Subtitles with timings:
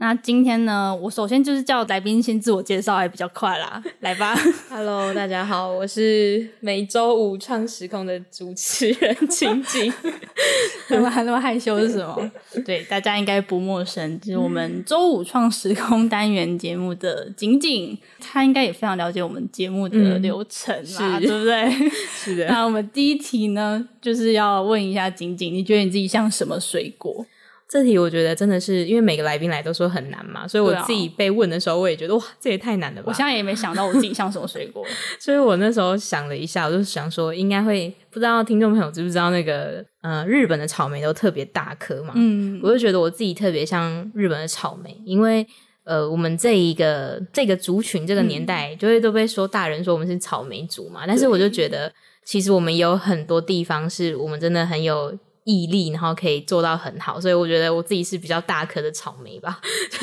[0.00, 3.82] 那今天呢，我首先就是叫来宾先自我介绍，还比较快啦。
[4.00, 4.34] 来吧
[4.70, 9.92] ，Hello，大家好，我是每周五创时空的主持人晴晴。
[10.88, 12.32] 怎么还那么害羞是什么？
[12.64, 21.90] 对，大家应该不陌生，就是我们周五创时空单元节目的景景，他应该也非常了解我们节目的流程啦，对不对？
[21.90, 22.46] 是的。
[22.46, 27.26] 那我们第一题呢，就是要问一下景景，你觉得你自己像什么水果？
[27.70, 33.06] 这题我觉得真的是，因为每个来宾来都说很难嘛，所以我自己被问的时候，我也觉得哇，这也太难了吧！
[33.06, 34.84] 我现在也没想到我自己像什么水果，
[35.20, 45.46] 所以我那时候想了一下，我就想说，应该会不知道听众朋友知不知道那个呃，日本的草莓都特别大颗嘛，嗯，我就觉得我自己特别像日本的草莓，因为
[45.84, 51.92] 呃，我们这一个这个族群这个年代，就会都被说大人说我们是草莓族嘛，但是我就觉得
[52.24, 55.16] 其实我们有很多地方是我们真的很有。
[55.44, 59.60] 毅力，然后可以做到很好，所以我觉得我自己是比较大颗的草莓吧。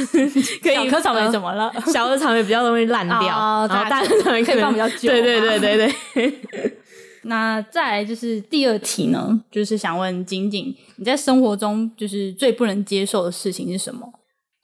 [0.63, 1.71] 小颗草莓怎么了？
[1.93, 5.09] 小的草莓比较容易烂掉，然后大的草莓可以放比较久。
[5.09, 5.77] 对对对对
[6.11, 6.73] 对。
[7.23, 14.07] 那再来就是第二题呢，就是想问晶晶，你在生活中就是最不能接受的事情是什么？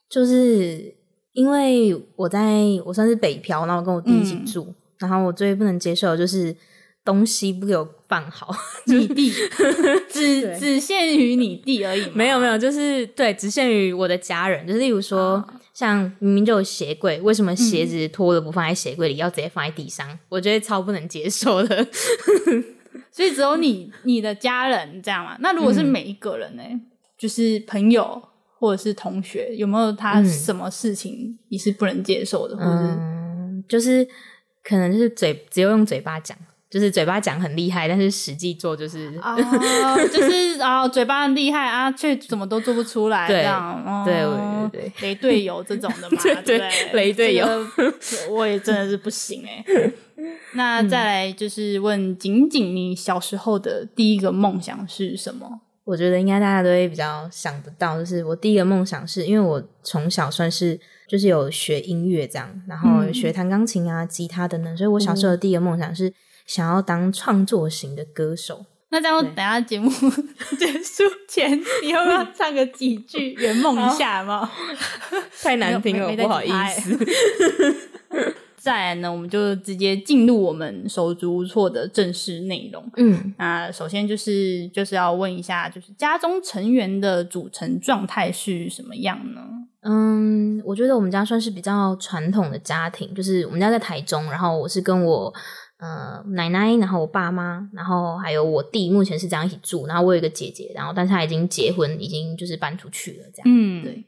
[0.10, 0.96] 就是
[1.34, 6.56] 因为我在我算是北漂，然后跟我弟一起住，然后我最不能接受的就是。
[7.06, 8.56] 东西不给我放好，
[8.88, 9.32] 你弟
[10.10, 12.10] 只只限于你弟而已。
[12.12, 14.66] 没有没有，就是对，只限于我的家人。
[14.66, 20.08] 就是例如说，像明明就有鞋柜，为什么鞋子脱了不放在鞋柜里，要直接放在地上？
[20.30, 21.88] 我觉得超不能接受的。
[23.12, 25.36] 所以只有你你的家人这样嘛？
[25.40, 26.64] 那如果是每一个人呢？
[27.18, 28.22] 就是朋友
[28.60, 32.58] 或者是同学，有没有他什么事情你是不能接受的？
[32.60, 34.08] 嗯，就是
[34.64, 36.38] 可能就是嘴只有用嘴巴讲。
[36.74, 39.38] 就是嘴巴讲很厉害，但是实际做就是啊，
[40.12, 44.24] 就是啊， 嘴巴很厉害啊，却怎么都做不出来，这样，对
[44.72, 46.60] 对对，雷队友这种的嘛， 对
[46.94, 47.46] 雷队友，
[48.32, 49.64] 我也真的是不行哎。
[50.56, 55.62] 那再来就是问仅仅，你小时候的第一个梦想是什么？
[55.86, 66.12] 我觉得应该大家都会比较想不到，就是我第一个梦想是因为我从小算是就是有学音乐这样，然后学弹钢琴啊、吉他等等，所以我小时候的第一个梦想是。
[66.46, 69.90] 想要当创作型的歌手，那这样等下节目
[70.60, 74.52] 结束前，你要不要唱个几句圆梦一下吗？
[75.42, 76.98] 太难听了，不好意思。
[78.58, 82.82] 再来呢，我们就直接进入我们手足无措的正式内容。
[82.96, 89.42] 嗯，那首先就是就是要问一下，就是家中成员的组成状态是什么样呢？
[89.82, 95.34] 嗯，我觉得我们家算是比较传统的家庭，就是我们家在台中，然后我是跟我。
[95.84, 99.86] 呃，奶奶，然后我爸妈，然后还有我弟，目前是这样一起住。
[99.86, 103.44] 然后我有一个姐姐，然后但是她已经结婚，已经就是搬出去了，这样。
[103.44, 104.06] 嗯，对。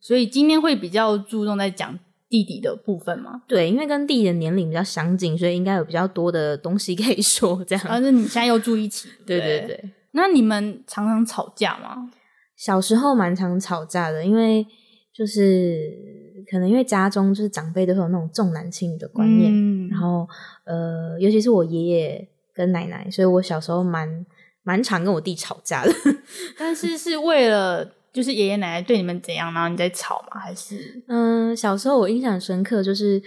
[0.00, 1.98] 所以今天会比较注重在讲
[2.30, 3.42] 弟弟的部分吗？
[3.46, 7.62] 对，因为跟弟弟的年龄比较相近，所以应该有比较多的东西可以说。
[7.66, 7.84] 这样。
[7.86, 9.90] 而且你现在又住一起，对对对。
[10.12, 12.10] 那你们常常吵架吗？
[12.56, 14.66] 小时候蛮常吵架的，因为
[15.14, 16.18] 就是。
[16.50, 20.28] 可能因为家中就是长辈都会有那种重男轻女的观念，然后
[20.64, 24.26] 呃，尤其是我爷爷跟奶奶，所以我小时候蛮
[24.64, 25.92] 蛮常跟我弟吵架的。
[26.58, 30.40] 但是是为了就是爷爷奶奶对你们怎样，然后你在吵吗？
[30.40, 33.22] 还是嗯，小时候我印象深刻，就是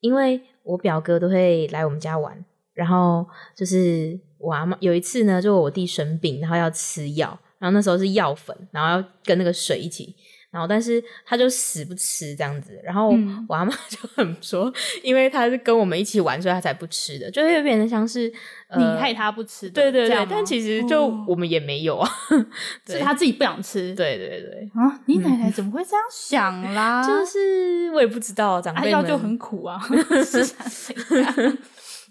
[0.00, 10.16] 因为我表哥都会来我们家玩，然后就是我阿妈有一次呢，就我弟生病，然后要吃药，然后那时候是药粉，然后要跟那个水一起。
[10.52, 12.78] 然后，但是他就死不吃这样子。
[12.84, 13.08] 然后
[13.48, 14.70] 我阿妈 就很说，
[15.02, 18.30] 因为他是跟我们一起玩，所以他才不吃的，就会变成像是
[18.76, 19.70] 你害他不吃。
[19.70, 22.10] 对对对，但其实就我们也没有啊，
[22.86, 23.94] 是他自己不想吃。
[23.94, 27.02] 对对对啊，你奶奶怎么会这样想啦？
[27.02, 29.80] 就是 我也不知道，长辈们就很苦啊。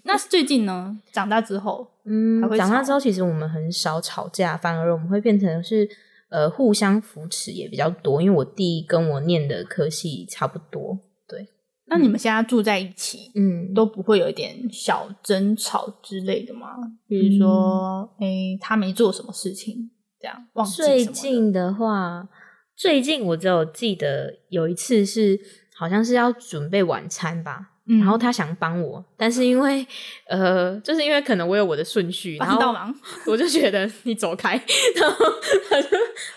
[0.02, 0.98] 那最近呢？
[1.12, 5.88] 长大之后，嗯，长大之后其实我们很少吵架，反而我们会变成是。
[6.32, 10.98] 呃，互相扶持也比较多，因为我弟跟我念的科系差不多。
[11.28, 11.46] 对，
[11.84, 16.68] 那你们现在住在一起，嗯，都不会有一点小争吵之类的吗？
[17.06, 22.26] 比如说，哎，他没做什么事情，这样忘记最近的话，
[22.74, 25.38] 最近我只有记得有一次是
[25.76, 29.84] 好像是要准备晚餐吧，然后他想帮我，但是因为
[30.28, 32.72] 呃，就是因为可能我有我的顺序，然后
[33.26, 34.54] 我就觉得你走开，
[34.96, 35.24] 然后
[35.68, 35.88] 他就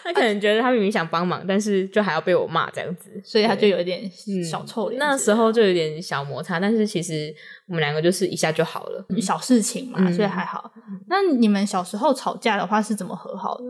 [0.04, 4.10] 他可能觉得他明明想帮忙，但是就还要被我骂这样子，所以他就有一点
[4.44, 4.98] 小臭脸。
[5.00, 7.34] 那时候就有点小摩擦，但是其实
[7.68, 10.72] 我们两个就是一下就好了，小事情嘛，所以还好。
[11.08, 13.66] 那你们小时候吵架的话是怎么和好的？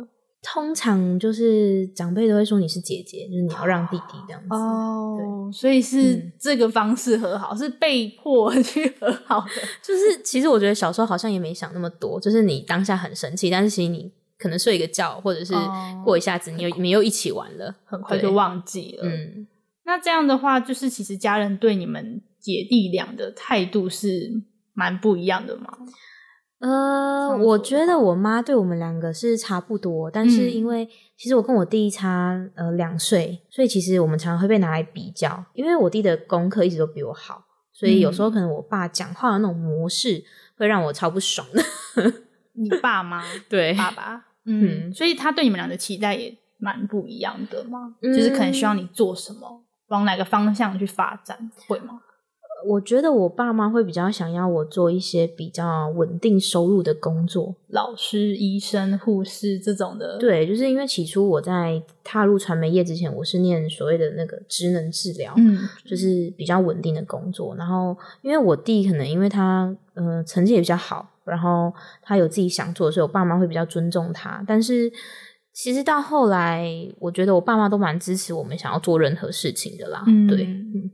[0.48, 4.48] 通常就是长辈都会说你是姐姐，就是你要让弟弟这样子。
[4.52, 9.48] 哦，所以是这个方式和好，是被迫 去和好的。
[9.82, 15.56] 就是其实我觉得小时候好像也没想那么多，就是你当下很生气，但是其实你可能睡一个觉，或者是
[16.04, 19.08] 过一下子，你又你又一起玩了，很快就忘记了。
[19.08, 19.48] 嗯，
[19.86, 24.32] 那这样的话，就是其实家人对你们姐弟俩的态度是
[24.74, 25.76] 蛮不一样的嘛。
[26.68, 35.46] 呃，我觉得我妈对我们两个是差不多，但是因为其实我跟我弟差呃两岁，所以其实我们常常会被拿来比较。
[35.54, 40.24] 因为我弟的功课一直都比我好，所以有时候可能我爸讲话的那种模式
[40.58, 41.64] 会让我超不爽的。
[42.58, 52.02] 你爸妈对爸爸，嗯，所以他对你们俩的期待也蛮不一样的嘛，就是可能需要你做什么，往哪个方向去发展，会吗？
[52.68, 60.18] 我觉得我爸妈会比较想要我做一些比较稳定收入的工作，老师、医生、护士这种的。
[60.18, 67.56] 对，就是因为起初我在踏入传媒业之前，我是念所谓的那个职能治疗，嗯，就是比较稳定的工作。
[67.56, 71.72] 然后，因为我弟可能因为他呃成绩也比较好，然后
[72.02, 74.44] 他有自己想做，所以我爸妈会比较尊重他。
[74.48, 74.92] 但是
[75.54, 76.68] 其实到后来，
[77.00, 80.04] 我觉得我爸妈都蛮支持我们想要做任何事情的啦。
[80.28, 80.90] 对，嗯。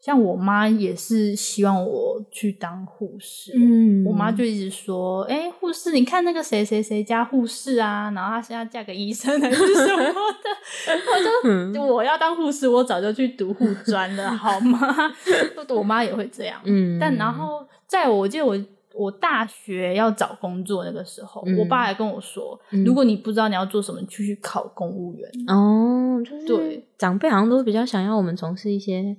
[0.00, 10.14] 像我妈也是希望我去当护士，嗯，我妈就一直说，哎，护士，你看那个谁谁谁家护士啊，然后她现在嫁给医生还是什么的，
[11.68, 14.80] 我就我要当护士，我早就去读护专了，好吗？
[15.68, 18.58] 我妈也会这样，嗯，但然后在我记得我
[18.94, 29.14] 我大学要找工作那个时候，我爸还跟我说，如果你不知道你要做什么，就去考公务员哦，就是对长辈好像都比较想要我们从事一些。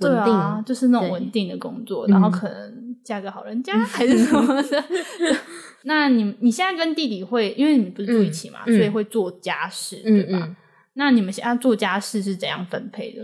[0.00, 4.84] 对啊，就是那种稳定的工作，然后可能嫁个好人家 还是什么的。
[5.84, 10.56] 那你你现在跟弟弟会，因为你们不是住一起嘛，所以会做家事，对吧？
[10.94, 13.22] 那你们现在做家事是怎样分配的？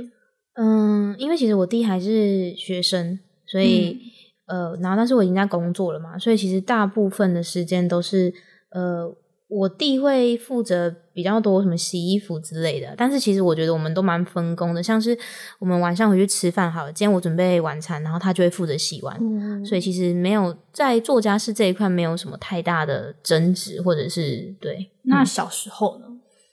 [0.55, 3.99] 嗯，因为其实我弟还是学生，所以
[4.47, 8.33] 呃，然后但是我已经在工作了嘛，所以其实大部分的时间都是
[8.71, 9.17] 呃。
[9.49, 14.83] 我弟会负责比较多什么洗衣服之类的，但是其实我觉得我们都蛮分工的。
[14.83, 15.19] 像是
[15.59, 19.19] 我们晚上回去吃饭，好了，今天我准备晚餐，然后他就会负责洗碗，
[19.65, 24.91] 所以其实没有在做家事这一块没有什么太大的争执，或者是对。
[25.05, 26.05] 那小时候呢？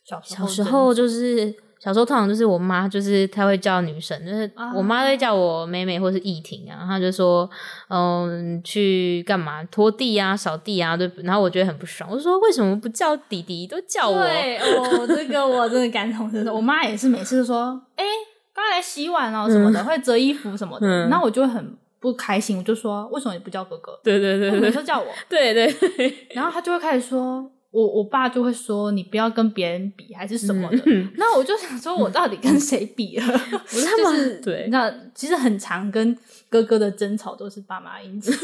[0.06, 1.54] 小小时候就是。
[1.84, 7.50] 小时候通常就是我妈，就是她会叫女生，就是我妈会叫我妹妹或是艺婷啊，她就说，
[7.90, 11.12] 嗯，去干嘛拖地啊、扫地啊，对。
[11.24, 14.18] 然后我觉得很不爽，我说为什么不叫弟弟，都叫我？
[14.24, 16.56] 对，哦，这个我真的感同身受。
[16.56, 18.06] 我妈也是每次都说，哎，
[18.54, 24.00] 刚才洗碗哦什么的，会折衣服什么的，然后我就会很不开心，我就说为什么你不叫哥哥？
[24.02, 25.08] 对对对对，都叫我。
[25.28, 27.52] 对对，然后他就会开始说。
[27.74, 30.84] 我我爸就会说你不要跟别人比还是什么的，
[31.18, 33.26] 那我就想说我到底跟谁比了？
[33.66, 36.16] 就是对，那其实很常跟
[36.50, 38.32] 哥哥的争吵都是爸妈引起。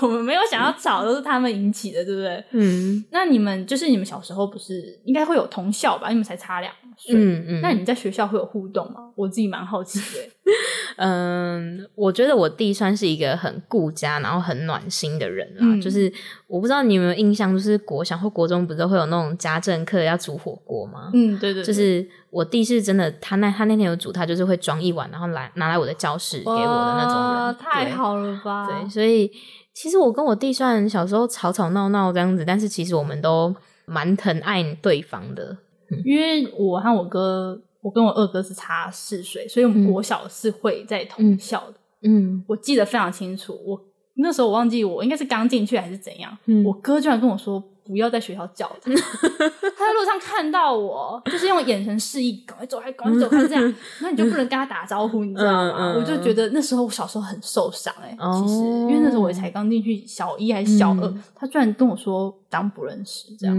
[0.00, 2.44] 我们没有想要吵，都是他们引起的，对不对？
[2.50, 3.02] 嗯。
[3.10, 6.10] 那你们就是你们小时候不是应该会有同校吧？
[6.10, 7.14] 你们才差两岁。
[7.16, 7.60] 嗯嗯。
[7.62, 9.10] 那你们在学校会有互动吗？
[9.16, 10.43] 我自己蛮好奇的。
[10.96, 15.64] 嗯，我觉得我弟算是一个很顾家，然后很暖心的人啊。
[15.80, 16.12] 就是
[16.46, 21.10] 我不知道你有没有印象，就是国小或国中不是会有那种家政课要煮火锅吗？
[21.14, 21.62] 嗯，对对。
[21.64, 27.56] 就是我弟是真的，他那他那天有煮，他就是会装一碗，然后来拿来我的教室给我的那种人。
[27.58, 28.66] 太好了吧？
[28.66, 29.30] 对，所以
[29.72, 33.54] 其实我跟我弟虽然小时候吵吵闹闹这样子，但是其实我们都
[33.86, 35.56] 蛮疼爱对方的。
[36.04, 37.58] 因为我和我哥。
[37.84, 41.74] 我跟我二哥是差四岁，所以我们国小是会在同校的。
[42.02, 43.52] 嗯，我记得非常清楚。
[43.64, 43.80] 我
[44.14, 47.62] 那时候我忘记我应该是刚进去还是怎样，我哥居然跟我说。
[47.86, 55.94] 不要在学校叫他， 他在路上看到我，就是用眼神示意，赶快走开，赶快走开，这样，那你就不能跟他打招呼，你知道吗？
[55.98, 58.54] 我就觉得那时候我小时候很受伤，哎，其实。
[58.84, 63.54] 因为那时候我才刚进去小一还是小二，他居然跟我说当不认识，这样，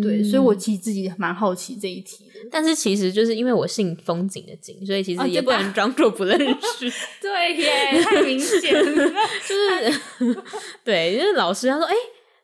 [0.00, 2.40] 对，所以我其实自己蛮好奇这一题的。
[2.50, 6.92] 但是其实就是因为我姓风景的景，所以其实也不能装作不认识。
[7.22, 8.82] 对耶，太明显了，
[9.46, 10.42] 就是
[10.84, 11.94] 对，就是老师他说，哎。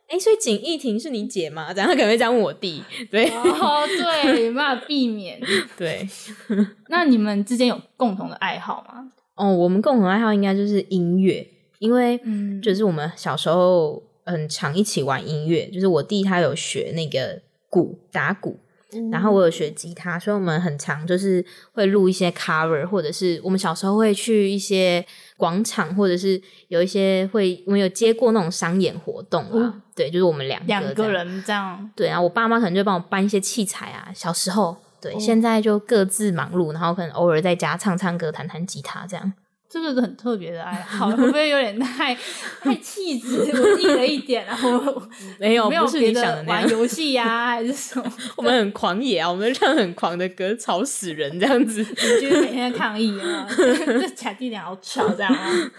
[0.08, 1.72] 哎，所以景逸婷是你姐吗？
[1.72, 2.82] 这样他可能会这样问我弟。
[3.10, 5.38] 对，哦，对，没办法避免。
[5.76, 6.08] 对，
[6.88, 9.12] 那你们之间有共同的爱好吗？
[9.36, 11.46] 哦，我们共同爱好应该就是音乐，
[11.78, 12.18] 因为
[12.62, 18.58] 就是我们小时候很常一起玩音乐，就是我弟他有学那个鼓打鼓。
[19.12, 25.04] 然后我有学吉他，所以我们很常就是会录一些 cover，或者是我们小时候会去一些
[25.36, 29.74] 广场，或者是有一些会我们有接过那种商演活动啊。
[29.94, 31.90] 对，就是我们两两个人这样。
[31.94, 34.10] 对啊，我爸妈可能就帮我搬一些器材啊。
[34.14, 39.32] 小时候，对，现在就各自忙碌，然后可能偶尔在家唱唱歌、弹弹吉他这样。
[39.70, 42.16] 这个是很特别的爱 好，会不会有点太
[42.62, 44.46] 太气质文艺了一点？
[44.46, 45.02] 然后
[45.38, 48.12] 没有，没有别的玩游戏呀，还是什么？
[48.36, 51.80] 我们很狂野啊，我们唱很狂的歌，吵死人这样子。
[51.82, 55.70] 你就是每天抗议啊，这假弟俩好吵这样啊？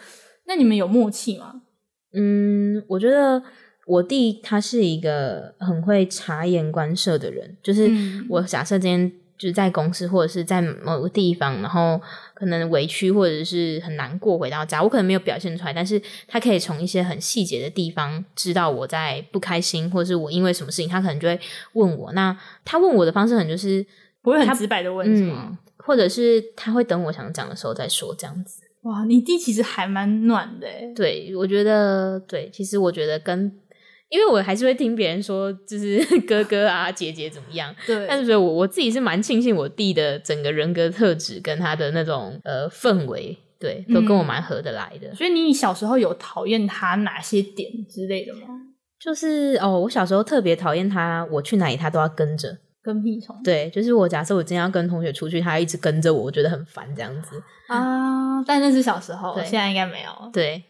[0.46, 1.62] 那你们有默契吗？
[2.14, 3.42] 嗯，我觉得
[3.88, 7.90] 我弟他是一个很会察言观色的人，就是
[8.30, 9.12] 我假设今天。
[9.40, 12.00] 就是在公司或者是在某个地方，然后
[12.34, 21.40] 可能委屈或者是很难过，回到家，我可能没有表现出来，但是他可以从一些很细节的地方知道我在不开心，或者是我因为什么事情，他可能就会
[21.74, 22.12] 问我。
[22.12, 23.86] 那他问我的方式很就是
[24.22, 28.64] 不会很直白的问，嗯，或者是他会等我想讲的时候再说，这样子。
[28.82, 33.58] 哇，你弟其实还蛮暖的，对我觉得，对，其实我觉得跟。
[34.10, 37.74] 因为我还是会听别人说，就是 哥哥啊、姐姐怎么样。
[37.86, 45.14] 对，但是我我自己是蛮庆幸我弟的整个人格特质跟他的那种呃氛围，对，都跟我蛮合得来的。
[45.14, 48.48] 所以你小时候有讨厌他哪些点之类的吗？
[49.00, 53.40] 就是哦，我小时候特别讨厌他，我去哪里他都要跟着，跟屁虫。
[53.44, 58.44] 对，就是我假设我今天要跟同学出去，他一直跟着我，我觉得很烦这样子啊。
[58.44, 60.10] 但那是小时候，现在应该没有。
[60.34, 60.64] 对。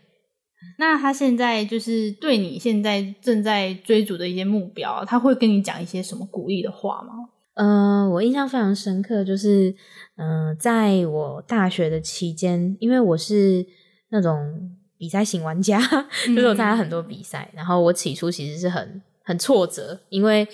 [0.77, 7.13] 那他现在就是对你现在正在追逐的一些目标，他会跟你讲一些什么鼓励的话吗？
[7.55, 9.75] 嗯，我印象非常深刻，就是
[10.17, 13.65] 嗯，在我大学的期间，因为我是
[14.09, 15.79] 那种比赛型玩家，
[16.27, 20.47] 就是我参加很多比赛，然后我起初其实是很很挫折，因为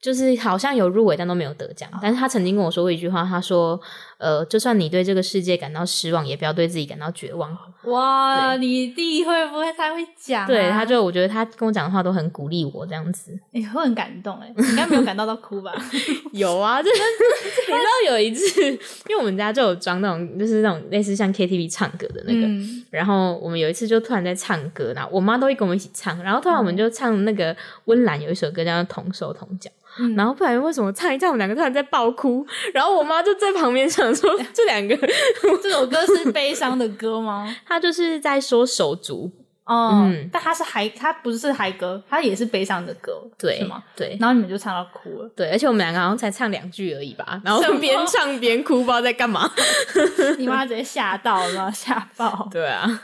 [0.00, 1.90] 就是好像有入围，但都没有得奖。
[2.00, 3.80] 但是他曾经跟我说过一句话，他说。
[4.18, 7.56] 呃，就算你对这个世界感到失望，也不要对自己感到绝望。
[7.84, 10.44] 哇，你弟会不会他会讲？
[10.46, 13.30] 对，他就我觉得他跟我讲的话都很鼓励我这样子。
[13.52, 15.72] 哎，会很感动哎，应该没有感动到哭吧？
[16.32, 16.96] 有啊，就是
[17.68, 18.60] 你知道有一次，
[19.08, 22.48] 因为我们家就有装那种，就是那种类似像 KTV 唱歌的那个，
[22.90, 29.70] 然后我们有一次就突然在唱歌，然后我妈都会跟我们一起唱，然后突然我们就唱那个温岚有一首歌叫《同手同脚》。
[30.16, 32.46] 然后不然为什么唱一唱，我们两个突然在爆哭？
[32.72, 34.96] 然后我妈就在旁边想说：“这两个
[35.62, 39.30] 这首歌是悲伤的歌吗？”他就是在说手足
[39.64, 43.84] 哦，但他是嗨，他不是嗨歌，他也是悲伤的歌，对吗？
[43.94, 44.16] 对。
[44.18, 45.50] 然后你们就唱到哭了，对。
[45.50, 49.50] 而且我们两个好像才唱两句而已吧， 然后边唱边哭，不知道在干嘛。
[50.38, 52.48] 你妈直接吓到了，吓爆。
[52.50, 53.02] 对啊。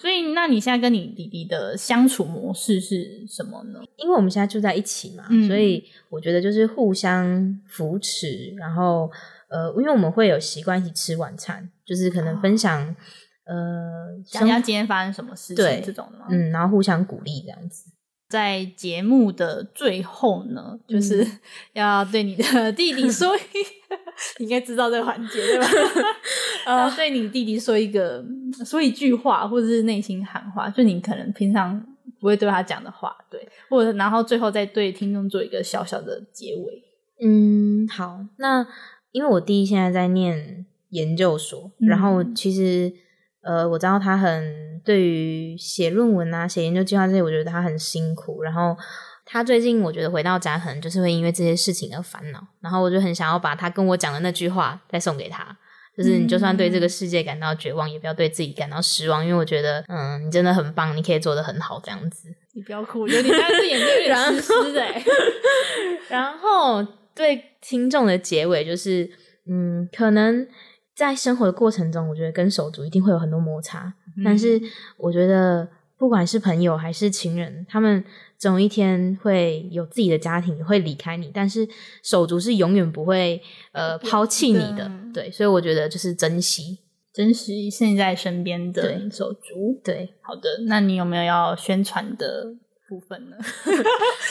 [0.00, 3.80] 所以，那你现在跟你弟弟的相处模式是什么呢？
[3.96, 9.10] 因为我们现在住在一起嘛，所以我觉得就是互相扶持，然后
[9.56, 12.94] 呃，因为我们会有习惯一起吃晚餐，就是可能分享
[13.46, 17.90] 呃，讲讲今天发生什么事情这种的，嗯，然后互相鼓励这样子。
[18.28, 21.24] 在节目的最后呢，就是
[21.74, 23.34] 要对你的弟弟说，
[24.38, 25.66] 你应该知道这个环节对吧？
[26.66, 28.24] 呃对你弟弟说一个
[28.64, 31.80] 说一句话，或者是内心喊话，就你可能平常
[32.18, 36.82] 不会对他讲的话，对，或者然后最后再对听众做一个小小的结尾。
[37.24, 38.66] 嗯，好，那
[39.12, 42.92] 因为我弟现在在念研究所，然后其实
[43.42, 44.66] 呃，我知道他很。
[44.86, 48.40] 对于写论文啊、写研究计划这些，我觉得他很辛苦。
[48.44, 48.76] 然后
[49.24, 52.40] 他最近，我觉得回到家可能就是会因为这些事情而烦恼。
[52.60, 55.44] 然后我就很想要把他跟我讲的那句话再送给他，
[55.98, 62.28] 就是你就算对这个世界感到绝望，也不要对自己感到失望，因为我觉得，嗯，你真的很棒，你可以做的很好，这样子。
[62.54, 64.84] 你不要哭，有点但是眼睛有点 湿湿的。
[66.08, 66.86] 然后
[67.16, 69.10] 对听众的结尾就是，
[69.48, 70.46] 嗯，可能
[70.94, 73.94] 在生活的过程中，我觉得跟手足一定会有很多摩擦。
[74.24, 74.60] 但是
[74.98, 75.66] 我觉得，
[75.98, 78.04] 不管是朋友还是情人，他们
[78.38, 81.30] 总有一天会有自己的家庭，会离开你。
[81.32, 81.66] 但是
[82.02, 83.42] 手足是永远不会
[83.72, 85.30] 呃抛弃你的，对。
[85.30, 86.78] 所以我觉得就是珍惜，
[87.12, 89.80] 珍惜现在身边的手足。
[89.82, 90.48] 对，好的。
[90.66, 92.54] 那你有没有要宣传的
[92.88, 93.36] 部分呢？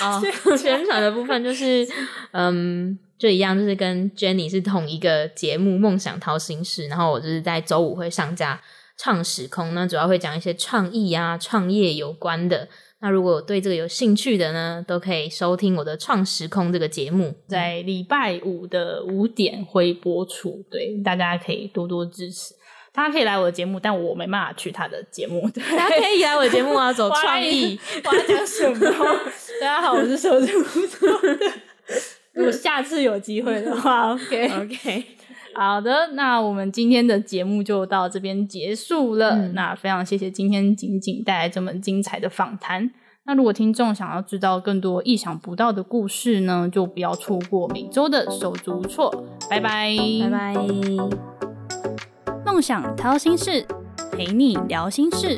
[0.01, 0.21] 啊
[0.57, 1.88] 宣传的部分就是，
[2.31, 8.62] 嗯，就一样，就是跟 Jenny 是同一个节目《梦想掏心事》，然后我就是在周五会上架。
[8.97, 12.65] 创时空那，主要会讲一些创意啊、创业有关的。
[13.01, 20.63] 那如果对这个有兴趣的呢，都可以收听我的《创时空》这个节目，在礼拜五的五点会播出。
[20.71, 22.53] 对，大家可以多多支持。
[22.96, 25.48] 他可以来我的节目，但我没办法去他的节目。
[25.54, 27.78] 他可以来我的节目啊，走 创意。
[28.06, 28.80] 我要讲什么？
[29.60, 31.52] 大家好，我是手足的。
[32.34, 35.04] 如果下次有机会的话，OK OK。
[35.54, 39.50] 好的，那我们今天的节目就到这边结束了。
[39.50, 42.92] 那非常谢谢今天仅仅带来这么精彩的访谈。
[43.25, 49.25] 那如果听众想要知道更多意想不到的故事呢，就不要错过每周的手足错。
[49.50, 51.54] 拜拜，拜拜。
[52.55, 53.67] 梦想掏心事，
[54.13, 55.38] 陪你聊心事。